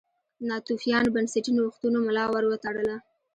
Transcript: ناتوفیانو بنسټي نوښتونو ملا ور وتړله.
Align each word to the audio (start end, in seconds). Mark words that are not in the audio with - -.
ناتوفیانو 0.47 1.13
بنسټي 1.15 1.51
نوښتونو 1.57 1.97
ملا 2.07 2.25
ور 2.29 2.43
وتړله. 2.47 2.97